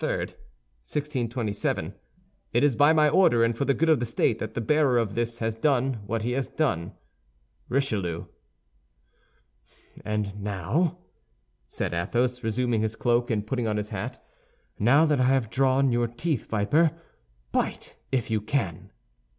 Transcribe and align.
3, 0.01 0.09
1627 0.17 1.93
"It 2.53 2.63
is 2.63 2.75
by 2.75 2.91
my 2.91 3.07
order 3.07 3.43
and 3.43 3.55
for 3.55 3.65
the 3.65 3.73
good 3.75 3.87
of 3.87 3.99
the 3.99 4.05
state 4.07 4.39
that 4.39 4.55
the 4.55 4.59
bearer 4.59 4.97
of 4.97 5.13
this 5.13 5.37
has 5.37 5.53
done 5.53 5.99
what 6.07 6.23
he 6.23 6.31
has 6.31 6.47
done. 6.47 6.93
"RICHELIEU" 7.69 8.27
"And 10.03 10.41
now," 10.41 10.97
said 11.67 11.93
Athos, 11.93 12.41
resuming 12.43 12.81
his 12.81 12.95
cloak 12.95 13.29
and 13.29 13.45
putting 13.45 13.67
on 13.67 13.77
his 13.77 13.89
hat, 13.89 14.19
"now 14.79 15.05
that 15.05 15.19
I 15.19 15.25
have 15.25 15.51
drawn 15.51 15.91
your 15.91 16.07
teeth, 16.07 16.45
viper, 16.47 16.99
bite 17.51 17.95
if 18.11 18.31
you 18.31 18.41
can." 18.41 18.91